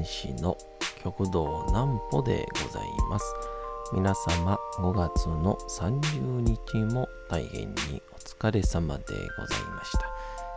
[0.00, 0.56] 講談師の
[1.02, 3.34] 極道南歩でございます。
[3.92, 9.04] 皆様5月の30日も大変にお疲れ様で
[9.38, 10.06] ございました。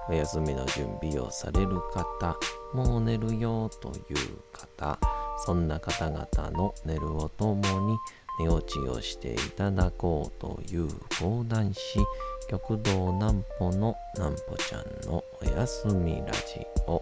[0.07, 2.37] お休みの準備をされる方
[2.73, 4.99] もう寝るよという方
[5.45, 7.97] そんな方々の寝るをともに
[8.39, 11.99] 寝落ちをしていただこうという講談師
[12.49, 17.01] 極道南歩の南歩ちゃんのおやすみラジオ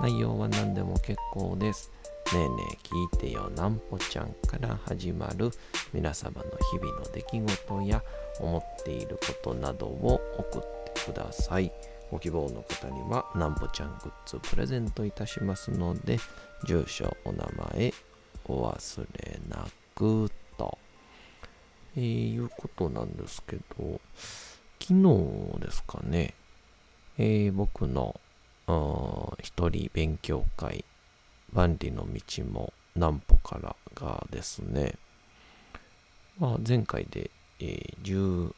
[0.00, 1.90] 内容は何でも結構です。
[2.34, 5.50] ねえねえ聞いてよなんぽちゃんから始まる
[5.92, 8.02] 皆様の日々の出来事や
[8.40, 10.62] 思っていることなどを送っ
[10.94, 11.70] てください。
[12.10, 16.18] ご希望の方にはなんぽちゃんグッズプレゼントいたしますので、
[16.66, 17.94] 住所、お名前、
[18.44, 20.78] お忘れなくと、
[21.96, 24.00] えー、いうことなんですけど、
[24.80, 26.34] 昨日ですかね、
[27.16, 28.20] えー、僕の
[29.40, 30.84] 一人勉強会、
[31.52, 34.94] 万里の道も南歩からがですね、
[36.38, 38.52] まあ、前回で、えー、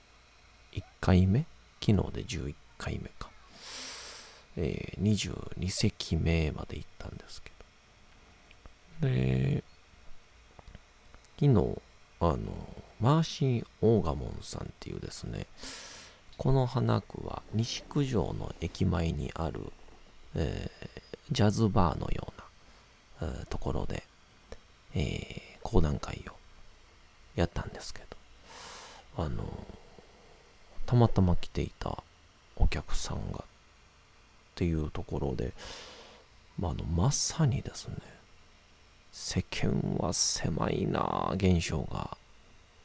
[0.73, 1.47] 11回目？
[1.81, 3.31] 昨日で11回目か。
[4.57, 7.51] えー、22席目まで行ったんですけ
[9.03, 9.09] ど。
[9.09, 9.65] で、
[11.41, 11.83] 昨日、
[12.21, 12.39] あの、
[13.01, 15.47] マーシー・オーガモンさんっていうですね、
[16.37, 19.73] この花区は西九条の駅前にある
[20.37, 21.01] えー、
[21.31, 22.33] ジャズバーのよ
[23.21, 24.03] うな、えー、ところで、
[24.95, 26.33] えー、講談会を
[27.37, 28.01] やったんですけ
[29.17, 29.45] ど、あの
[30.87, 32.03] たまたま来ていた
[32.57, 33.43] お客さんがっ
[34.55, 35.53] ていうところで、
[36.59, 37.97] まあ、あのまさにですね、
[39.13, 42.17] 世間は狭いな現象が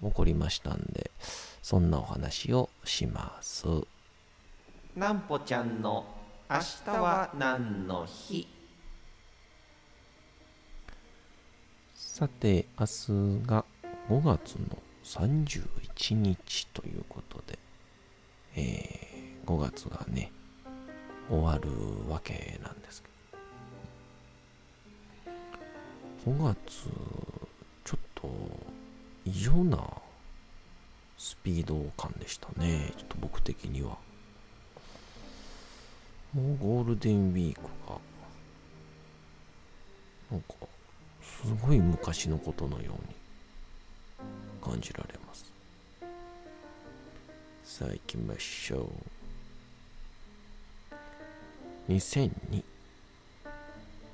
[0.02, 1.12] 起こりましたんで、
[1.62, 3.66] そんなお話をします。
[4.96, 6.06] なんぽちゃんの
[6.52, 8.48] 明日は何の日？
[11.94, 13.64] さて明日が
[14.10, 17.60] 5月の31日ということで、
[18.56, 20.32] えー、5月がね
[21.30, 21.70] 終わる
[22.12, 23.10] わけなんですけ
[26.26, 26.36] ど。
[26.36, 26.90] 5月
[27.86, 28.28] ちょっと
[29.24, 29.78] 異常な
[31.16, 32.92] スピード感でしたね。
[32.98, 34.09] ちょっと僕的には。
[36.36, 37.98] ゴールデンウィークが、
[40.32, 40.54] なんか、
[41.24, 43.16] すごい昔のことのように
[44.62, 45.52] 感じられます。
[47.64, 48.90] さあ行きましょ
[51.90, 51.92] う。
[51.92, 52.64] 2002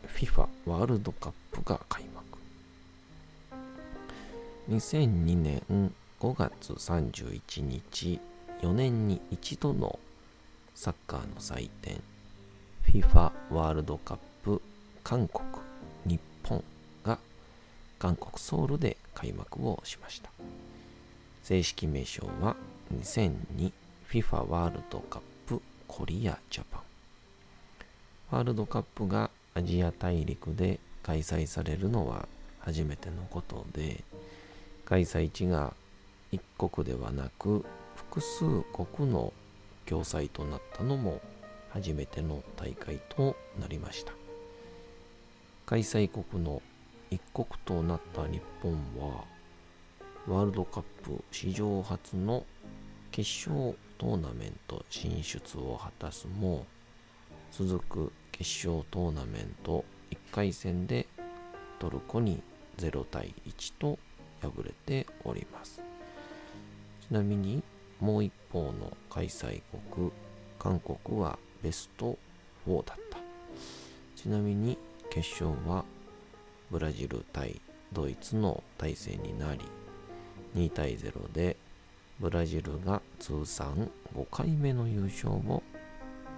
[0.08, 2.40] FIFA ワールドカップが開幕。
[4.70, 8.20] 2002年5月31日、
[8.62, 10.00] 4年に一度の
[10.76, 12.04] サッカーの祭典
[12.86, 14.62] FIFA ワールドカップ
[15.06, 15.46] 韓国
[16.06, 16.62] 日本
[17.02, 17.18] が
[17.98, 20.30] 韓国ソウルで開幕をしました。
[21.44, 22.58] 正式名称は
[22.94, 26.82] 2002FIFA ワールドカップコリアジャパン。
[28.32, 32.28] ワールドカップがアジア大陸で開催されるのは
[32.60, 34.04] 初めてのことで
[34.84, 35.74] 開催地が
[36.34, 37.64] 一国ではなく
[37.96, 38.44] 複数
[38.74, 39.32] 国の
[39.86, 41.22] 共催となったのも
[41.70, 44.14] 初めての大会となりました。
[45.66, 46.62] 開催国の
[47.10, 49.24] 一国となった日本は
[50.28, 52.46] ワールドカップ史上初の
[53.12, 56.66] 決勝トーナメント進出を果たすも
[57.52, 61.08] 続く決勝トーナメント1回戦で
[61.80, 62.42] トルコに
[62.78, 63.98] 0対1と
[64.42, 65.82] 敗れております。
[67.08, 67.64] ちなみに
[68.00, 69.62] もう一方の開催
[69.94, 70.12] 国
[70.60, 72.18] 韓国はベスト
[72.68, 73.18] 4だった。
[74.16, 74.78] ちなみに
[75.10, 75.86] 決勝は
[76.72, 77.62] ブラジル対
[77.94, 79.62] ドイツの対戦になり
[80.56, 81.56] 2対0で
[82.20, 85.62] ブラジルが通算5回目の優勝を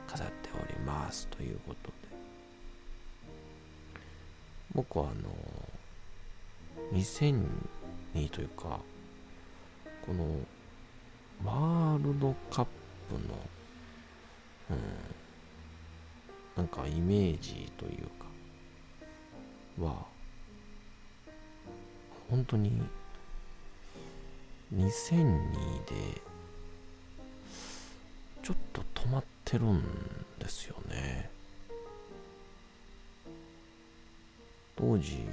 [0.08, 1.94] 飾っておりますということで。
[4.74, 5.30] 僕はあの
[6.94, 8.80] 2002というか
[10.06, 10.26] この
[11.46, 12.66] ワールドカッ
[13.10, 13.20] プの、
[14.72, 14.78] うん、
[16.56, 20.06] なんかイメージというか、は
[22.30, 22.82] 本当に
[24.74, 25.54] 2002
[25.86, 26.22] で
[28.44, 29.84] ちょっと止まってるん
[30.40, 31.30] ですよね。
[34.76, 35.26] 当時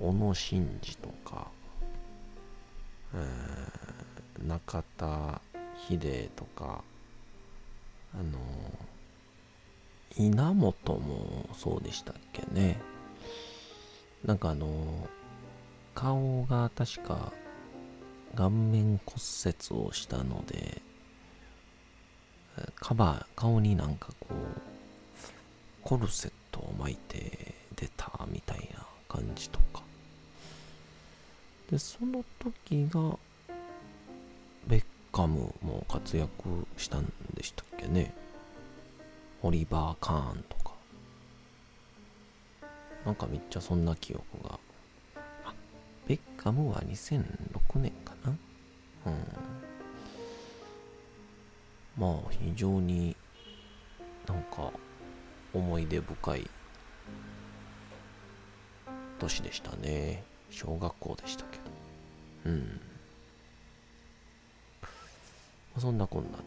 [0.00, 1.46] 小野伸二とか、
[3.14, 3.75] えー、
[4.46, 5.40] 中田
[5.88, 6.82] 秀とか
[8.14, 8.38] あの
[10.16, 12.80] 稲本もそうでしたっけね。
[14.24, 15.08] なんかあの
[15.94, 17.32] 顔が確か
[18.34, 20.80] 顔面骨折をしたので
[22.76, 24.34] カバー顔になんかこう
[25.82, 29.82] コルセットを巻いて出たみたいな感じとか。
[31.70, 33.18] でその時が
[34.66, 38.12] ベッカムも活躍したんでしたっけね。
[39.42, 40.72] オリバー・カーンとか。
[43.04, 44.58] なんかめっちゃそんな記憶が。
[45.44, 45.54] あ
[46.08, 48.36] ベッカムは2006年かな。
[49.06, 49.14] うん。
[51.96, 53.16] まあ非常に
[54.26, 54.72] なんか
[55.54, 56.50] 思い出深い。
[59.18, 60.24] 年でしたね。
[60.50, 61.64] 小学校でしたけど。
[62.46, 62.80] うん。
[65.78, 66.44] そんなこんなで。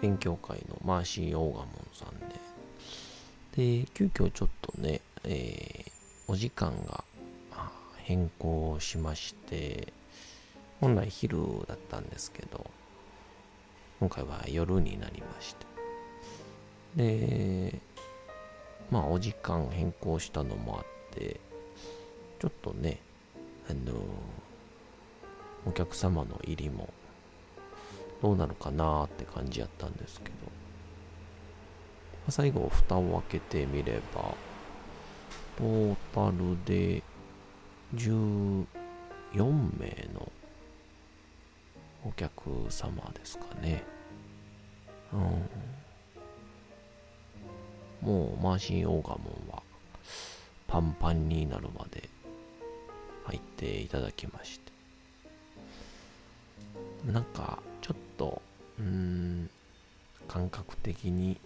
[0.00, 3.82] 勉強会のマーシー・オーガモンさんで。
[3.82, 7.02] で急遽ちょっとね、えー、お時間が
[7.96, 9.92] 変更しまして
[10.80, 12.64] 本来昼だったんですけど
[14.00, 15.66] 今回は夜になりまして。
[16.96, 17.80] で
[18.90, 20.84] まあお時間変更したのもあっ
[21.14, 21.40] て
[22.38, 22.98] ちょっとね
[23.68, 23.92] あの
[25.66, 26.88] お客様の入りも
[28.20, 30.32] どうなるかなって感じやったんですけど
[32.30, 34.34] 最後蓋を開けてみれば
[35.56, 37.02] トータルで
[37.94, 38.66] 14
[39.78, 40.30] 名の
[42.04, 43.82] お客様ですかね。
[45.12, 45.48] うん。
[48.08, 49.62] もうマーシン・オーガモンは
[50.68, 52.08] パンパンになるまで
[53.24, 54.70] 入っていただきまして。
[57.10, 58.42] なんかちょっと、
[58.78, 59.48] うん、
[60.28, 61.40] 感覚的に、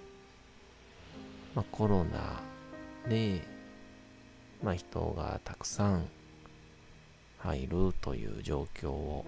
[1.54, 2.40] まあ、コロナ
[3.08, 3.42] で、
[4.60, 6.08] まあ、人がたくさん
[7.38, 9.24] 入るという状況を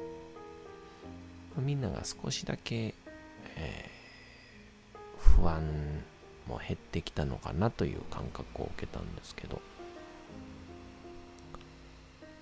[1.57, 2.95] みんなが少しだけ、
[3.57, 5.63] えー、不安
[6.49, 9.63] も減ってきたのかなという感覚を受けたんですけど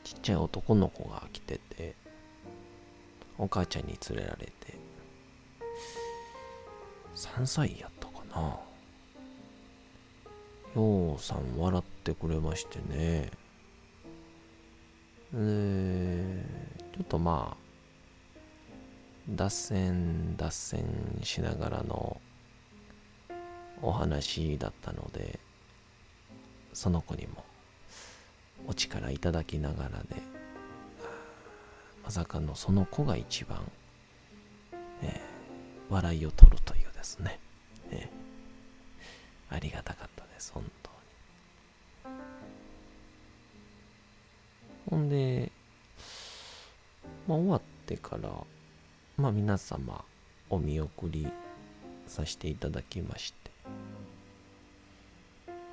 [0.02, 1.94] ちっちゃい男の子が来てて
[3.38, 4.52] お母ちゃんに連れられて。
[7.14, 8.58] 3歳やったかな。
[10.74, 13.30] ようさん笑ってくれましてね。
[15.32, 16.44] で
[16.94, 17.62] ちょっとまあ
[19.28, 22.20] 脱線脱線しながらの
[23.80, 25.38] お話だったので
[26.72, 27.44] その子にも
[28.66, 30.31] お力いただきながらで
[32.04, 33.58] まさかのその子が一番、
[35.02, 37.38] えー、笑いを取るというですね、
[37.90, 42.16] えー、ありがたかったです本当に。
[44.90, 45.52] ほんで、
[47.26, 48.30] まあ、終わってから
[49.16, 50.04] まあ皆様
[50.50, 51.28] お見送り
[52.06, 53.52] させていただきまして。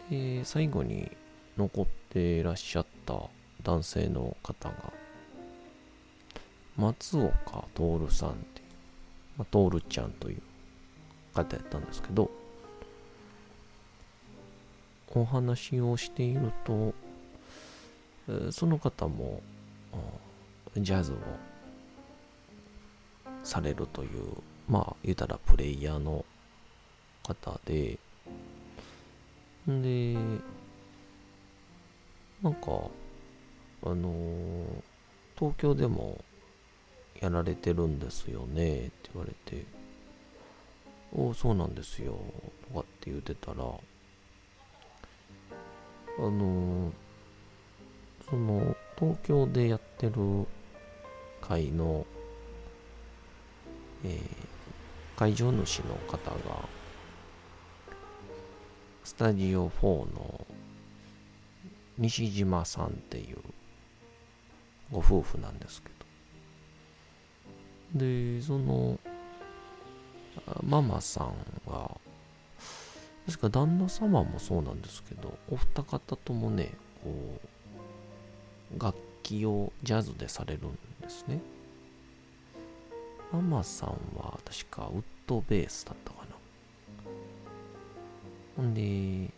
[0.09, 1.11] で最後に
[1.57, 3.29] 残っていらっしゃった
[3.63, 4.93] 男性の方が
[6.79, 8.67] 松岡徹さんっていう、
[9.37, 10.41] まあ、徹ちゃんという
[11.33, 12.31] 方やったんですけど
[15.13, 16.93] お話をしていると
[18.51, 19.41] その方も
[20.77, 21.15] ジャズを
[23.43, 24.33] されるという、
[24.67, 26.23] まあ、言うたらプレイヤーの
[27.23, 27.97] 方で、
[29.67, 30.15] で、
[32.41, 32.67] なんか、
[33.83, 34.13] あの、
[35.37, 36.23] 東京でも
[37.21, 39.65] やられてるんですよねって言われて、
[41.13, 42.17] おそうなんですよ、
[42.67, 43.65] とかって言ってたら、あ
[46.21, 46.91] の、
[48.29, 50.13] その、東京でやってる
[51.41, 52.05] 会の
[54.03, 54.19] えー、
[55.17, 56.37] 会場主の方が、
[59.03, 60.45] スタジオ4の
[61.97, 63.37] 西島さんっていう
[64.91, 65.98] ご夫婦なんですけど、
[67.93, 68.99] で、その、
[70.63, 71.33] ママさん
[71.67, 71.91] が、
[73.25, 76.71] 確か旦那様もそうなんですけど、お二方ともね、
[77.03, 77.39] こ
[78.75, 81.39] う、楽器をジャズでされるんですね。
[83.31, 86.35] ママさんは確かウッドベースだったかな。
[88.57, 89.31] ほんで、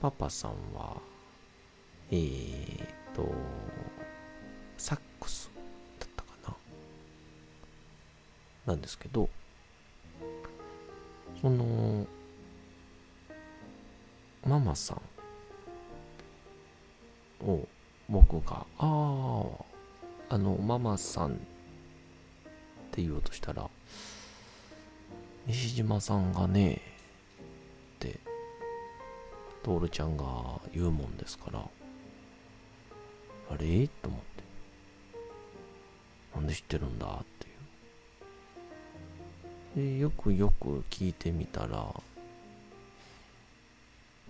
[0.00, 0.96] パパさんは、
[2.10, 2.78] えー
[3.14, 3.28] と、
[4.78, 5.00] サッ
[8.68, 9.30] なんですけど、
[11.40, 12.06] その、
[14.46, 14.94] ママさ
[17.42, 17.66] んを
[18.10, 19.42] 僕が、あ
[20.28, 21.34] あ、あの、ママさんっ
[22.90, 23.70] て言おうとしたら、
[25.46, 26.78] 西島さんがね、っ
[28.00, 28.20] て、
[29.62, 31.60] 徹ちゃんが言うもんですから、
[33.50, 33.88] あれ？
[33.88, 34.44] と思って。
[36.34, 37.06] なんで知ってるんだ？
[37.06, 37.37] って。
[39.78, 41.94] で、よくよく聞いてみたら、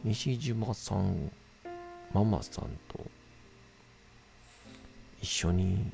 [0.04, 1.32] 西島さん、
[2.12, 3.00] ママさんと
[5.22, 5.90] 一緒に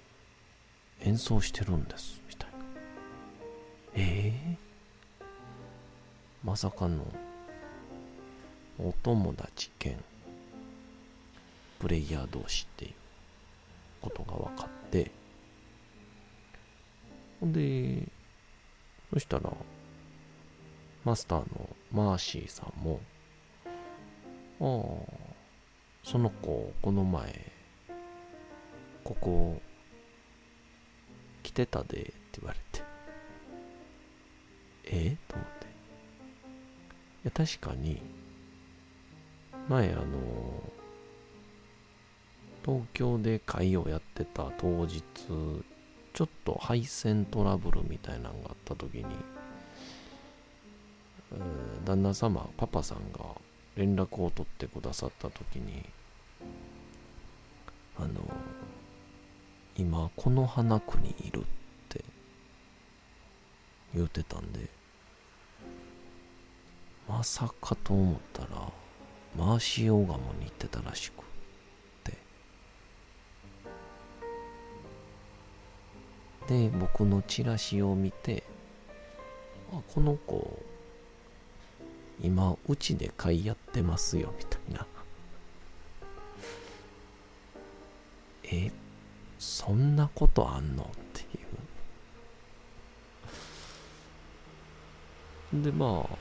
[1.03, 2.59] 演奏してるんです、みたいな。
[3.95, 5.27] ええー、
[6.43, 7.07] まさかの
[8.81, 9.97] お友達兼
[11.79, 12.93] プレイヤー同士っていう
[14.01, 15.13] ことが分かって
[17.39, 18.03] ほんで
[19.15, 19.53] そしたら
[21.05, 21.47] マスターの
[21.93, 23.01] マーシーさんも
[24.61, 25.35] ああ
[26.03, 27.53] その子この前
[29.05, 29.63] ここ
[31.45, 32.83] 来てたでって言われて。
[34.87, 35.17] え？
[35.29, 35.67] と思って。
[35.67, 35.69] い
[37.25, 38.03] や確かに
[39.69, 40.05] 前あの
[42.65, 45.05] 東京で会をやってた当日
[46.15, 49.05] ちょっと配線トラブルみたいなのがあった時に、
[51.85, 53.25] 旦那様パパさんが
[53.77, 55.85] 連絡を取ってくださった時に
[57.99, 58.09] あの
[59.77, 61.43] 今この花区にいるっ
[61.89, 62.05] て
[63.93, 64.69] 言うてたんで
[67.09, 68.49] まさかと思ったら
[69.37, 71.24] マーシー・オガモに行ってたらしく
[76.49, 78.43] で僕のチラシを見て
[79.73, 80.59] あこの子
[82.23, 84.87] 今うちで会やってますよみたいな。
[88.45, 88.71] え
[89.39, 90.85] そんなことあんの？
[90.85, 91.25] ってい
[95.61, 95.63] う。
[95.65, 96.17] でまあ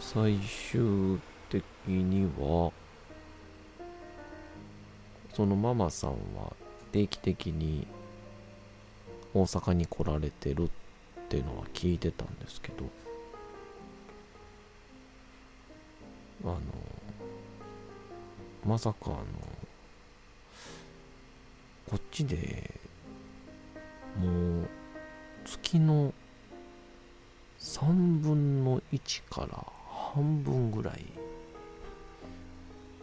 [0.00, 2.70] 最終的には
[5.32, 6.52] そのママさんは
[6.92, 7.86] 定期的に
[9.34, 10.68] 大阪に来られてるっ
[11.28, 12.84] ていうのは聞いてたんですけど
[16.44, 16.60] あの
[18.64, 19.16] まさかあの
[21.90, 22.70] こっちで
[24.20, 24.68] もう
[25.44, 26.12] 月の
[27.60, 29.66] 3分の1から
[30.14, 31.04] 半分ぐらい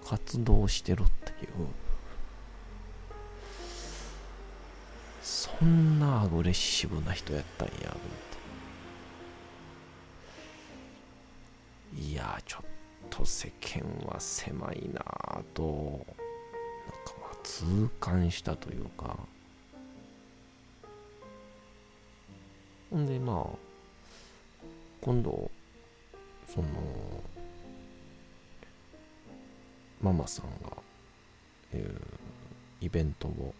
[0.05, 1.67] 活動してるっていう
[5.61, 7.77] そんなアグレッシブな人やったんやっ
[11.95, 12.01] て。
[12.01, 12.65] いやちょっ
[13.11, 15.75] と世間は狭いなぁとなん
[17.05, 17.63] かまあ痛
[17.99, 19.19] 感したというか。
[22.89, 24.65] ほんでまあ
[24.99, 25.51] 今度
[26.47, 26.67] その
[30.01, 30.75] ママさんが、
[31.71, 33.53] えー、イベントを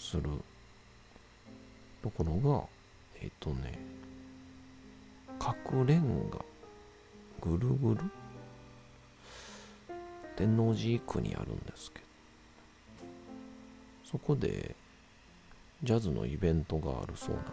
[0.00, 0.22] する。
[2.02, 2.64] ところが
[3.20, 3.78] えっ、とね
[5.38, 6.38] かくれんが
[7.42, 8.00] ぐるぐる？
[10.36, 12.04] 天王寺区にあるんですけど。
[14.10, 14.74] そこで
[15.82, 17.50] ジャズのイベントがあるそうなんで。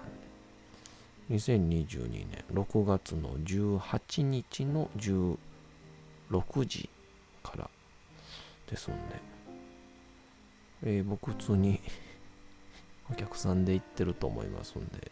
[1.30, 5.38] 2022年6月の18日の16
[6.66, 6.89] 時
[7.44, 7.70] から
[8.70, 9.00] ですんで、
[10.84, 11.82] えー、僕普通に
[13.12, 15.12] お客さんで行ってると思いますんで、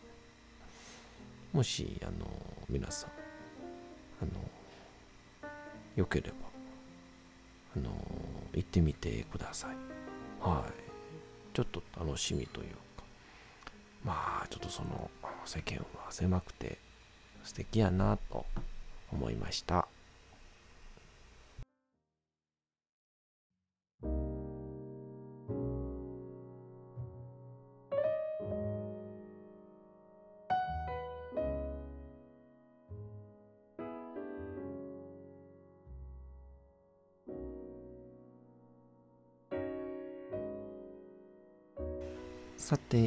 [1.54, 2.28] もし、あの、
[2.70, 3.12] 皆さん、
[4.22, 5.52] あの、
[5.96, 6.36] よければ、
[7.78, 7.92] あの、
[8.54, 9.76] 行ってみてください。
[10.42, 10.86] はい。
[11.56, 12.76] ちょっと楽しみというか
[14.04, 15.10] まあちょっとその
[15.46, 16.78] 世間は狭くて
[17.46, 18.46] 素敵やなと
[19.10, 19.88] 思いました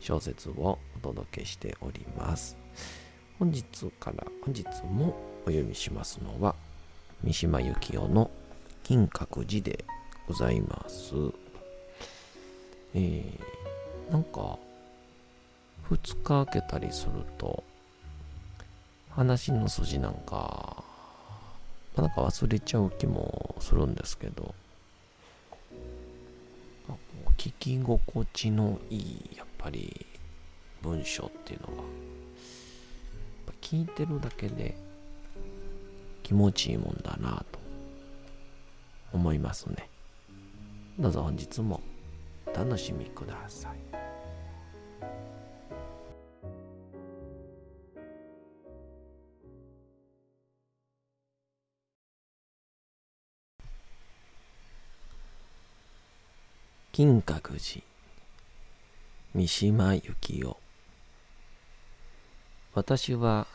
[0.00, 2.56] 小説をお届けしております。
[3.38, 3.64] 本日
[4.00, 6.54] から本日もお読みしますのは
[7.22, 8.30] 三島由紀夫の
[8.82, 9.84] 金閣寺で
[10.26, 11.14] ございます。
[12.94, 14.58] えー、なんか
[15.90, 17.62] 2日空けたりすると
[19.10, 20.84] 話の筋なんか
[21.96, 24.54] なんか忘れちゃう気もするんですけど
[27.36, 30.06] 聞き心地のいいやっぱり
[30.82, 31.84] 文章っていうのは
[33.60, 34.76] 聞いてるだけで
[36.22, 37.58] 気持ちいいもんだなと
[39.12, 39.88] 思いますね。
[40.98, 41.80] どうぞ本日も
[42.46, 43.78] お楽しみください。
[56.92, 57.97] 金閣寺。
[59.34, 60.56] 三島由紀夫。
[62.72, 63.46] 私は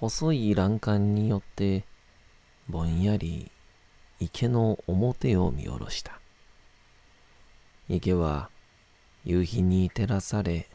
[0.00, 1.84] 細い欄干によって
[2.68, 3.48] ぼんやり
[4.18, 6.18] 池の表を見下ろした。
[7.88, 8.50] 池は
[9.24, 10.68] 夕日に照らされ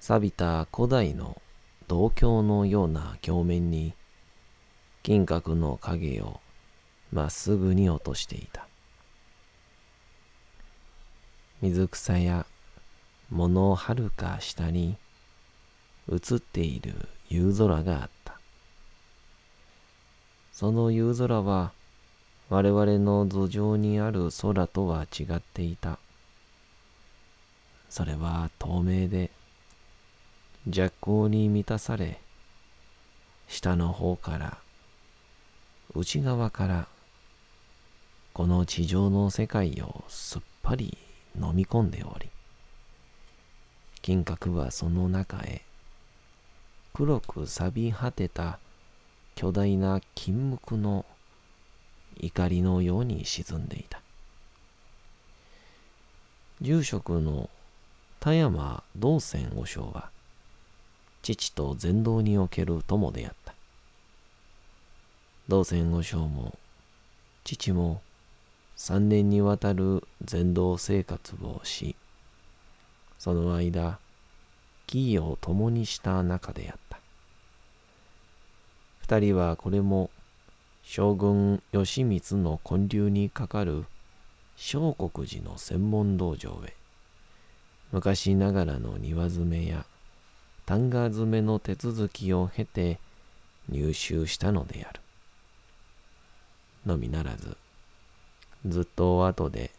[0.00, 1.40] 錆びた古代の
[1.88, 3.92] 銅鏡のような鏡面に
[5.02, 6.40] 金閣の影を
[7.12, 8.66] まっすぐに落としていた。
[11.60, 12.46] 水草や
[13.32, 14.98] 物はるか下に
[16.12, 18.38] 映っている夕空があった。
[20.52, 21.72] その夕空は
[22.50, 25.98] 我々の頭上にある空とは違っていた。
[27.88, 29.30] それは透明で
[30.68, 32.20] 弱光に満たされ、
[33.48, 34.58] 下の方から
[35.94, 36.86] 内側から
[38.34, 40.98] この地上の世界をすっぱり
[41.40, 42.28] 飲み込んでおり、
[44.02, 45.62] 金閣はその中へ、
[46.92, 48.58] 黒く錆び果てた
[49.36, 51.06] 巨大な金木の
[52.18, 54.00] 怒りのように沈んでいた。
[56.60, 57.48] 住職の
[58.20, 60.10] 田山道仙和尚は、
[61.22, 63.54] 父と禅道における友であった。
[65.48, 66.58] 道仙和尚も、
[67.44, 68.02] 父も、
[68.76, 71.94] 三年にわたる禅道生活をし、
[73.22, 74.00] その間、
[74.88, 76.98] キーを共にした仲であった。
[79.02, 80.10] 二人はこれも
[80.82, 83.84] 将軍義満の建立にかかる
[84.56, 86.74] 小国寺の専門道場へ、
[87.92, 89.86] 昔ながらの庭詰めや
[90.66, 92.98] 単価詰めの手続きを経て
[93.68, 95.00] 入手したのである。
[96.86, 97.56] のみならず、
[98.66, 99.70] ずっと後で、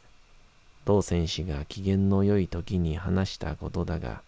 [0.86, 4.22] 道仙氏が機嫌の良い時に話したことだが、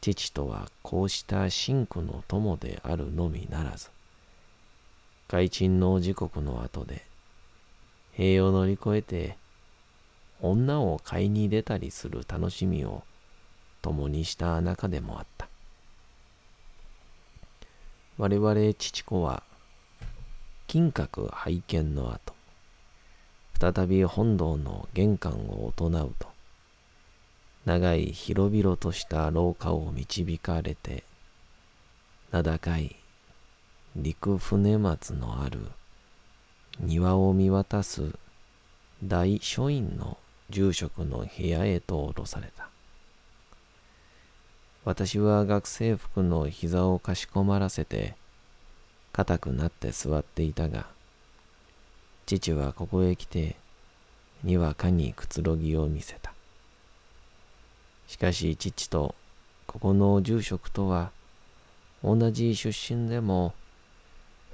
[0.00, 3.90] 父とはこうした真苦の友であるのみならず、
[5.28, 7.04] 海鎮の時刻の後で、
[8.12, 9.36] 塀を乗り越えて、
[10.42, 13.02] 女を買いに出たりする楽しみを
[13.80, 15.48] 共にした仲でもあった。
[18.18, 19.42] 我々父子は、
[20.66, 22.34] 金閣拝見の後、
[23.60, 26.28] 再び本堂の玄関を行うと、
[27.66, 31.04] 長い広々とした廊下を導かれて、
[32.32, 32.96] 名高い
[33.96, 35.60] 陸船松のある
[36.78, 38.14] 庭を見渡す
[39.04, 40.16] 大書院の
[40.48, 42.70] 住職の部屋へと降ろされた。
[44.86, 48.14] 私は学生服の膝をかしこまらせて、
[49.12, 50.86] 硬くなって座っていたが、
[52.38, 53.56] 父はここへ来て、
[54.44, 56.32] にわかにくつろぎを見せた。
[58.06, 59.16] しかし父と
[59.66, 61.10] ここの住職とは
[62.04, 63.52] 同じ出身でも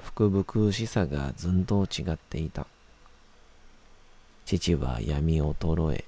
[0.02, 2.66] 福々しさがずんと違っていた。
[4.46, 6.04] 父は闇衰え、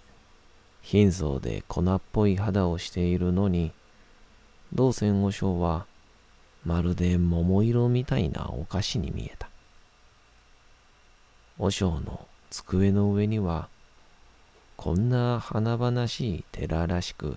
[0.81, 3.73] 貧相で粉っぽい肌をしているのに、
[4.73, 5.85] 道仙和尚は
[6.65, 9.48] まるで桃色みたいなお菓子に見えた。
[11.59, 13.69] 和尚の机の上には、
[14.77, 17.37] こんな華々しい寺らしく、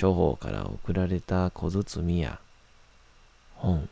[0.00, 2.40] 処方から送られた小包や
[3.56, 3.88] 本、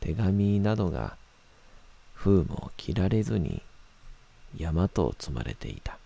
[0.00, 1.16] 手紙などが
[2.12, 3.62] 封も切られずに
[4.56, 5.99] 山と積まれていた。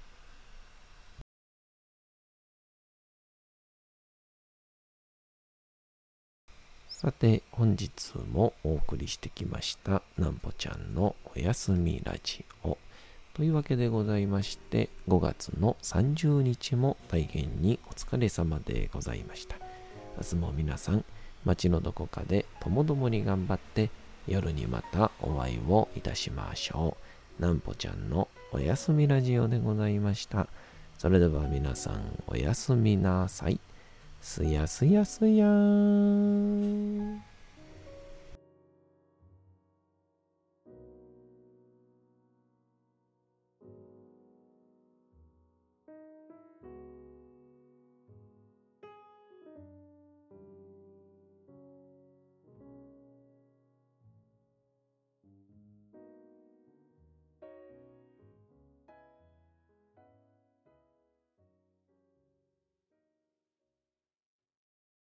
[6.96, 7.90] さて、本日
[8.32, 12.78] もお送りしてきました、なんぽちゃんのおやすみラジオ。
[13.34, 19.56] というわけでございまして、5月の30日も大変にお疲れ様でございました。
[20.16, 21.04] 明日も皆さん、
[21.44, 23.90] 街のどこかでともどもに頑張って、
[24.28, 26.96] 夜にまたお会いをいたしましょ
[27.40, 27.42] う。
[27.42, 30.46] なんぽちゃんのおやすみラジオでございました。
[30.96, 33.58] それでは皆さんおやすみなさい。
[34.24, 37.33] すやすやすやーん。